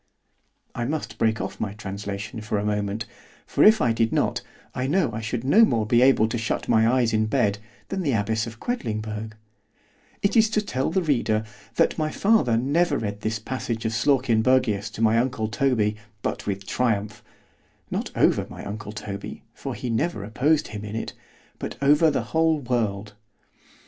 [0.81, 3.05] _[——I must break off my translation for a moment;
[3.45, 4.41] for if I did not,
[4.73, 8.01] I know I should no more be able to shut my eyes in bed, than
[8.01, 11.43] the abbess of Quedlingberg——It is to tell the reader;
[11.75, 16.65] that my father never read this passage of Slawkenbergius to my uncle Toby, but with
[16.65, 22.57] triumph——not over my uncle Toby, for he never opposed him in it——but over the whole
[22.59, 23.13] world.